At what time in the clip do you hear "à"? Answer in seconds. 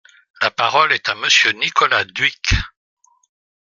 1.09-1.13